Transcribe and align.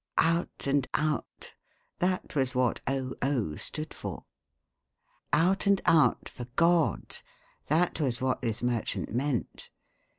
"Out 0.17 0.65
and 0.65 0.87
Out" 0.95 1.53
that 1.99 2.33
was 2.35 2.55
what 2.55 2.81
"O.O." 2.87 3.55
stood 3.55 3.93
for. 3.93 4.25
"Out 5.31 5.67
and 5.67 5.79
Out" 5.85 6.27
for 6.27 6.45
God 6.55 7.19
that 7.67 7.99
was 7.99 8.19
what 8.19 8.41
this 8.41 8.63
merchant 8.63 9.13
meant. 9.13 9.69